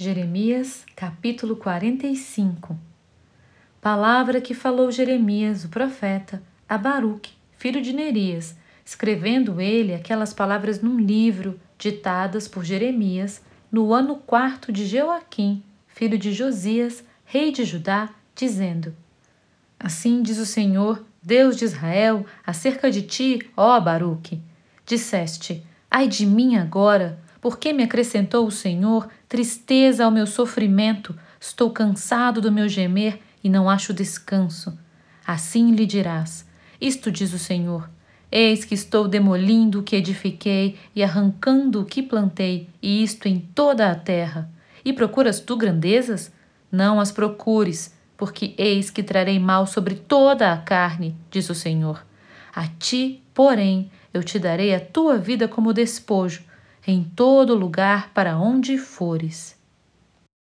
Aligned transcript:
Jeremias, 0.00 0.84
capítulo 0.94 1.56
45 1.56 2.78
Palavra 3.80 4.40
que 4.40 4.54
falou 4.54 4.92
Jeremias, 4.92 5.64
o 5.64 5.68
profeta, 5.68 6.40
a 6.68 6.78
Baruque, 6.78 7.32
filho 7.56 7.82
de 7.82 7.92
Nerias, 7.92 8.54
escrevendo 8.86 9.60
ele 9.60 9.92
aquelas 9.92 10.32
palavras 10.32 10.80
num 10.80 11.00
livro 11.00 11.58
ditadas 11.76 12.46
por 12.46 12.64
Jeremias 12.64 13.42
no 13.72 13.92
ano 13.92 14.14
quarto 14.14 14.70
de 14.70 14.86
Joaquim, 14.86 15.64
filho 15.88 16.16
de 16.16 16.32
Josias, 16.32 17.02
rei 17.24 17.50
de 17.50 17.64
Judá, 17.64 18.08
dizendo: 18.36 18.94
Assim 19.80 20.22
diz 20.22 20.38
o 20.38 20.46
Senhor, 20.46 21.04
Deus 21.20 21.56
de 21.56 21.64
Israel, 21.64 22.24
acerca 22.46 22.88
de 22.88 23.02
ti, 23.02 23.40
ó 23.56 23.80
Baruque. 23.80 24.40
Disseste: 24.86 25.66
Ai 25.90 26.06
de 26.06 26.24
mim 26.24 26.54
agora, 26.54 27.18
porque 27.40 27.72
me 27.72 27.82
acrescentou 27.82 28.46
o 28.46 28.50
Senhor 28.50 29.08
tristeza 29.28 30.04
ao 30.04 30.10
meu 30.10 30.26
sofrimento, 30.26 31.14
estou 31.40 31.70
cansado 31.70 32.40
do 32.40 32.50
meu 32.50 32.68
gemer 32.68 33.20
e 33.42 33.48
não 33.48 33.68
acho 33.68 33.92
descanso. 33.92 34.78
Assim 35.26 35.72
lhe 35.72 35.86
dirás: 35.86 36.46
Isto 36.80 37.10
diz 37.10 37.32
o 37.32 37.38
Senhor: 37.38 37.88
Eis 38.30 38.64
que 38.64 38.74
estou 38.74 39.08
demolindo 39.08 39.80
o 39.80 39.82
que 39.82 39.96
edifiquei 39.96 40.76
e 40.94 41.02
arrancando 41.02 41.80
o 41.80 41.84
que 41.84 42.02
plantei, 42.02 42.68
e 42.82 43.02
isto 43.02 43.26
em 43.26 43.38
toda 43.38 43.90
a 43.90 43.94
terra. 43.94 44.50
E 44.84 44.92
procuras 44.92 45.40
tu 45.40 45.56
grandezas? 45.56 46.32
Não 46.70 47.00
as 47.00 47.10
procures, 47.10 47.94
porque 48.16 48.54
eis 48.58 48.90
que 48.90 49.02
trarei 49.02 49.38
mal 49.38 49.66
sobre 49.66 49.94
toda 49.94 50.52
a 50.52 50.58
carne, 50.58 51.16
diz 51.30 51.48
o 51.48 51.54
Senhor. 51.54 52.04
A 52.54 52.66
ti, 52.66 53.22
porém, 53.32 53.90
eu 54.12 54.22
te 54.22 54.38
darei 54.38 54.74
a 54.74 54.80
tua 54.80 55.16
vida 55.16 55.46
como 55.46 55.72
despojo, 55.72 56.42
em 56.86 57.02
todo 57.04 57.54
lugar 57.54 58.12
para 58.14 58.38
onde 58.38 58.78
fores. 58.78 59.57